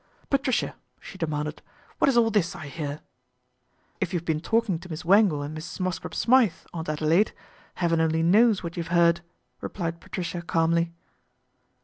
[0.31, 1.61] "Patricia," she demanded,"
[1.99, 3.01] what is all this I hear?""
[4.01, 5.79] If you've been talking to Miss Wangle and Mrs.
[5.79, 7.33] Mosscrop Smythe, Aunt Adelaide,
[7.75, 9.21] heaven only knows what you've heard,"
[9.61, 10.91] replied Patricia calmly.